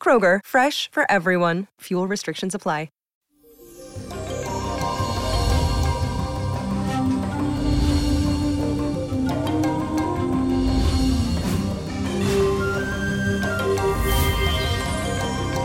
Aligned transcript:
Kroger, 0.00 0.38
fresh 0.46 0.88
for 0.92 1.04
everyone. 1.10 1.66
Fuel 1.80 2.06
restrictions 2.06 2.54
apply. 2.54 2.90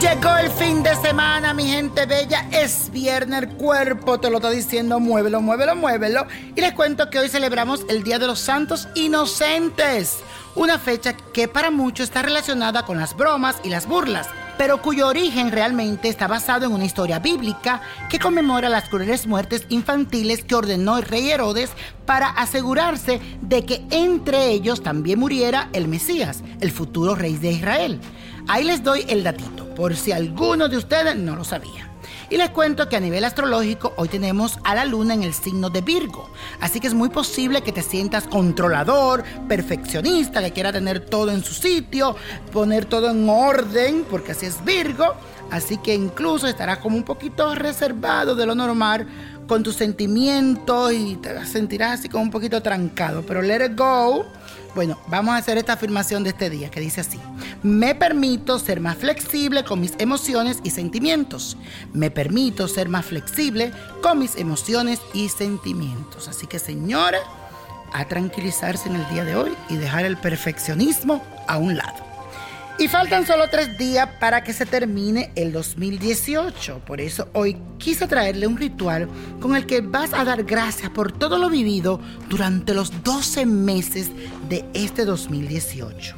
Llegó 0.00 0.36
el 0.36 0.48
fin 0.50 0.84
de 0.84 0.94
semana, 0.94 1.52
mi 1.52 1.66
gente 1.66 2.06
bella. 2.06 2.48
Es 2.52 2.88
viernes, 2.92 3.42
el 3.42 3.48
cuerpo 3.56 4.20
te 4.20 4.30
lo 4.30 4.36
está 4.36 4.48
diciendo, 4.48 5.00
muévelo, 5.00 5.40
muévelo, 5.40 5.74
muévelo. 5.74 6.24
Y 6.54 6.60
les 6.60 6.72
cuento 6.72 7.10
que 7.10 7.18
hoy 7.18 7.28
celebramos 7.28 7.84
el 7.88 8.04
Día 8.04 8.20
de 8.20 8.28
los 8.28 8.38
Santos 8.38 8.88
Inocentes, 8.94 10.18
una 10.54 10.78
fecha 10.78 11.14
que 11.14 11.48
para 11.48 11.70
muchos 11.70 12.04
está 12.04 12.22
relacionada 12.22 12.84
con 12.84 12.98
las 12.98 13.16
bromas 13.16 13.56
y 13.62 13.68
las 13.68 13.86
burlas, 13.86 14.28
pero 14.56 14.82
cuyo 14.82 15.06
origen 15.06 15.52
realmente 15.52 16.08
está 16.08 16.26
basado 16.26 16.66
en 16.66 16.72
una 16.72 16.84
historia 16.84 17.20
bíblica 17.20 17.80
que 18.10 18.18
conmemora 18.18 18.68
las 18.68 18.88
crueles 18.88 19.26
muertes 19.26 19.64
infantiles 19.68 20.44
que 20.44 20.56
ordenó 20.56 20.98
el 20.98 21.04
rey 21.04 21.30
Herodes 21.30 21.70
para 22.06 22.28
asegurarse 22.30 23.20
de 23.40 23.64
que 23.64 23.86
entre 23.90 24.50
ellos 24.50 24.82
también 24.82 25.20
muriera 25.20 25.68
el 25.72 25.86
Mesías, 25.86 26.42
el 26.60 26.72
futuro 26.72 27.14
rey 27.14 27.36
de 27.36 27.52
Israel. 27.52 28.00
Ahí 28.48 28.64
les 28.64 28.82
doy 28.82 29.04
el 29.08 29.22
datito, 29.22 29.72
por 29.74 29.94
si 29.94 30.10
alguno 30.10 30.68
de 30.68 30.76
ustedes 30.76 31.14
no 31.16 31.36
lo 31.36 31.44
sabía. 31.44 31.88
Y 32.30 32.36
les 32.36 32.50
cuento 32.50 32.88
que 32.88 32.96
a 32.96 33.00
nivel 33.00 33.24
astrológico 33.24 33.94
hoy 33.96 34.08
tenemos 34.08 34.58
a 34.64 34.74
la 34.74 34.84
luna 34.84 35.14
en 35.14 35.22
el 35.22 35.34
signo 35.34 35.70
de 35.70 35.80
Virgo. 35.80 36.30
Así 36.60 36.80
que 36.80 36.86
es 36.86 36.94
muy 36.94 37.08
posible 37.08 37.62
que 37.62 37.72
te 37.72 37.82
sientas 37.82 38.26
controlador, 38.26 39.24
perfeccionista, 39.48 40.42
que 40.42 40.52
quiera 40.52 40.72
tener 40.72 41.00
todo 41.00 41.30
en 41.30 41.42
su 41.42 41.54
sitio, 41.54 42.16
poner 42.52 42.84
todo 42.84 43.10
en 43.10 43.28
orden, 43.28 44.04
porque 44.10 44.32
así 44.32 44.46
es 44.46 44.64
Virgo. 44.64 45.14
Así 45.50 45.78
que 45.78 45.94
incluso 45.94 46.46
estarás 46.46 46.78
como 46.78 46.96
un 46.96 47.04
poquito 47.04 47.54
reservado 47.54 48.34
de 48.34 48.44
lo 48.44 48.54
normal 48.54 49.06
con 49.48 49.64
tus 49.64 49.74
sentimientos 49.74 50.92
y 50.92 51.16
te 51.16 51.44
sentirás 51.46 51.98
así 51.98 52.08
como 52.08 52.22
un 52.22 52.30
poquito 52.30 52.62
trancado. 52.62 53.22
Pero 53.22 53.42
let 53.42 53.64
it 53.64 53.76
go 53.76 54.24
bueno, 54.74 54.96
vamos 55.08 55.34
a 55.34 55.38
hacer 55.38 55.58
esta 55.58 55.72
afirmación 55.72 56.22
de 56.22 56.30
este 56.30 56.50
día 56.50 56.70
que 56.70 56.78
dice 56.78 57.00
así. 57.00 57.18
Me 57.64 57.96
permito 57.96 58.60
ser 58.60 58.80
más 58.80 58.96
flexible 58.96 59.64
con 59.64 59.80
mis 59.80 59.94
emociones 59.98 60.60
y 60.62 60.70
sentimientos. 60.70 61.56
Me 61.92 62.12
permito 62.12 62.68
ser 62.68 62.88
más 62.88 63.06
flexible 63.06 63.72
con 64.02 64.20
mis 64.20 64.36
emociones 64.36 65.00
y 65.14 65.30
sentimientos. 65.30 66.28
Así 66.28 66.46
que 66.46 66.60
señores, 66.60 67.22
a 67.92 68.04
tranquilizarse 68.04 68.88
en 68.88 68.96
el 68.96 69.08
día 69.08 69.24
de 69.24 69.34
hoy 69.34 69.52
y 69.68 69.78
dejar 69.78 70.04
el 70.04 70.16
perfeccionismo 70.16 71.24
a 71.48 71.58
un 71.58 71.76
lado. 71.76 72.07
Y 72.80 72.86
faltan 72.86 73.26
solo 73.26 73.48
tres 73.50 73.76
días 73.76 74.08
para 74.20 74.44
que 74.44 74.52
se 74.52 74.64
termine 74.64 75.32
el 75.34 75.50
2018. 75.50 76.82
Por 76.86 77.00
eso 77.00 77.28
hoy 77.32 77.56
quise 77.76 78.06
traerle 78.06 78.46
un 78.46 78.56
ritual 78.56 79.08
con 79.40 79.56
el 79.56 79.66
que 79.66 79.80
vas 79.80 80.14
a 80.14 80.22
dar 80.22 80.44
gracias 80.44 80.88
por 80.90 81.10
todo 81.10 81.38
lo 81.38 81.50
vivido 81.50 82.00
durante 82.28 82.74
los 82.74 83.02
12 83.02 83.46
meses 83.46 84.10
de 84.48 84.64
este 84.74 85.04
2018. 85.04 86.14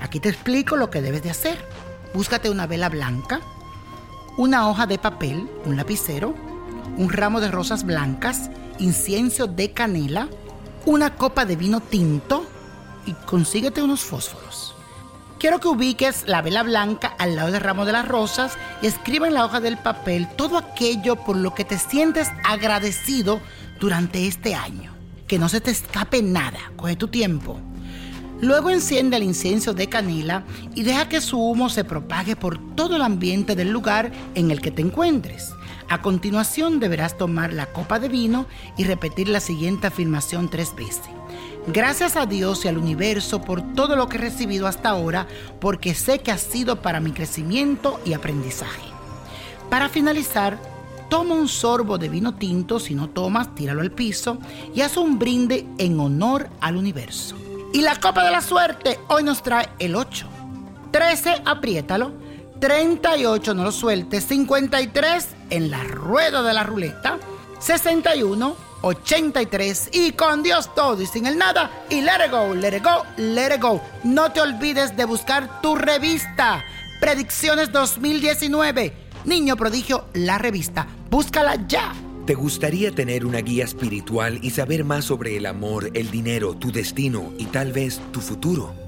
Aquí 0.00 0.18
te 0.18 0.30
explico 0.30 0.76
lo 0.76 0.88
que 0.88 1.02
debes 1.02 1.22
de 1.22 1.30
hacer. 1.30 1.58
Búscate 2.14 2.48
una 2.48 2.66
vela 2.66 2.88
blanca, 2.88 3.42
una 4.38 4.66
hoja 4.70 4.86
de 4.86 4.96
papel, 4.98 5.46
un 5.66 5.76
lapicero, 5.76 6.34
un 6.96 7.12
ramo 7.12 7.38
de 7.42 7.50
rosas 7.50 7.84
blancas, 7.84 8.48
incienso 8.78 9.46
de 9.46 9.72
canela, 9.72 10.30
una 10.86 11.16
copa 11.16 11.44
de 11.44 11.56
vino 11.56 11.80
tinto 11.80 12.46
y 13.04 13.12
consíguete 13.12 13.82
unos 13.82 14.00
fósforos. 14.00 14.77
Quiero 15.38 15.60
que 15.60 15.68
ubiques 15.68 16.24
la 16.26 16.42
vela 16.42 16.64
blanca 16.64 17.14
al 17.16 17.36
lado 17.36 17.52
del 17.52 17.60
ramo 17.60 17.84
de 17.84 17.92
las 17.92 18.08
rosas 18.08 18.58
y 18.82 18.88
escriba 18.88 19.28
en 19.28 19.34
la 19.34 19.44
hoja 19.44 19.60
del 19.60 19.76
papel 19.76 20.26
todo 20.34 20.58
aquello 20.58 21.14
por 21.14 21.36
lo 21.36 21.54
que 21.54 21.64
te 21.64 21.78
sientes 21.78 22.28
agradecido 22.44 23.40
durante 23.78 24.26
este 24.26 24.56
año. 24.56 24.92
Que 25.28 25.38
no 25.38 25.48
se 25.48 25.60
te 25.60 25.70
escape 25.70 26.22
nada, 26.22 26.58
coge 26.74 26.96
tu 26.96 27.06
tiempo. 27.06 27.60
Luego 28.40 28.70
enciende 28.70 29.16
el 29.16 29.22
incienso 29.22 29.74
de 29.74 29.88
canela 29.88 30.42
y 30.74 30.82
deja 30.82 31.08
que 31.08 31.20
su 31.20 31.38
humo 31.38 31.68
se 31.68 31.84
propague 31.84 32.34
por 32.34 32.58
todo 32.74 32.96
el 32.96 33.02
ambiente 33.02 33.54
del 33.54 33.70
lugar 33.70 34.10
en 34.34 34.50
el 34.50 34.60
que 34.60 34.72
te 34.72 34.82
encuentres. 34.82 35.52
A 35.88 36.02
continuación 36.02 36.80
deberás 36.80 37.16
tomar 37.16 37.52
la 37.52 37.66
copa 37.66 38.00
de 38.00 38.08
vino 38.08 38.46
y 38.76 38.84
repetir 38.84 39.28
la 39.28 39.40
siguiente 39.40 39.86
afirmación 39.86 40.50
tres 40.50 40.74
veces. 40.74 41.08
Gracias 41.70 42.16
a 42.16 42.24
Dios 42.24 42.64
y 42.64 42.68
al 42.68 42.78
universo 42.78 43.42
por 43.42 43.74
todo 43.74 43.94
lo 43.94 44.08
que 44.08 44.16
he 44.16 44.20
recibido 44.20 44.66
hasta 44.66 44.88
ahora, 44.88 45.26
porque 45.60 45.94
sé 45.94 46.20
que 46.20 46.32
ha 46.32 46.38
sido 46.38 46.80
para 46.80 46.98
mi 46.98 47.12
crecimiento 47.12 48.00
y 48.06 48.14
aprendizaje. 48.14 48.88
Para 49.68 49.90
finalizar, 49.90 50.58
toma 51.10 51.34
un 51.34 51.46
sorbo 51.46 51.98
de 51.98 52.08
vino 52.08 52.36
tinto, 52.36 52.80
si 52.80 52.94
no 52.94 53.10
tomas, 53.10 53.54
tíralo 53.54 53.82
al 53.82 53.90
piso 53.90 54.38
y 54.74 54.80
haz 54.80 54.96
un 54.96 55.18
brinde 55.18 55.66
en 55.76 56.00
honor 56.00 56.48
al 56.62 56.78
universo. 56.78 57.36
Y 57.74 57.82
la 57.82 58.00
copa 58.00 58.24
de 58.24 58.30
la 58.30 58.40
suerte 58.40 58.98
hoy 59.08 59.22
nos 59.22 59.42
trae 59.42 59.68
el 59.78 59.94
8. 59.94 60.26
13, 60.90 61.42
apriétalo. 61.44 62.12
38, 62.60 63.52
no 63.52 63.64
lo 63.64 63.72
sueltes. 63.72 64.24
53 64.24 65.28
en 65.50 65.70
la 65.70 65.84
rueda 65.84 66.42
de 66.42 66.54
la 66.54 66.62
ruleta. 66.62 67.18
61 67.58 68.56
83 68.80 69.90
y 69.92 70.12
con 70.12 70.42
Dios 70.42 70.72
todo 70.74 71.02
y 71.02 71.06
sin 71.06 71.26
el 71.26 71.36
nada 71.36 71.84
y 71.90 72.00
let 72.00 72.26
it 72.26 72.30
go, 72.30 72.54
let 72.54 72.76
it 72.76 72.84
go, 72.84 73.04
let 73.16 73.54
it 73.54 73.60
go. 73.60 73.80
No 74.04 74.30
te 74.32 74.40
olvides 74.40 74.96
de 74.96 75.04
buscar 75.04 75.60
tu 75.60 75.74
revista 75.74 76.64
Predicciones 77.00 77.70
2019. 77.70 78.92
Niño 79.24 79.56
Prodigio, 79.56 80.06
la 80.14 80.38
revista. 80.38 80.88
Búscala 81.10 81.56
ya. 81.68 81.94
¿Te 82.26 82.34
gustaría 82.34 82.90
tener 82.90 83.24
una 83.24 83.38
guía 83.38 83.64
espiritual 83.64 84.40
y 84.42 84.50
saber 84.50 84.84
más 84.84 85.04
sobre 85.04 85.36
el 85.36 85.46
amor, 85.46 85.90
el 85.94 86.10
dinero, 86.10 86.54
tu 86.54 86.72
destino 86.72 87.32
y 87.38 87.46
tal 87.46 87.72
vez 87.72 88.00
tu 88.12 88.20
futuro? 88.20 88.87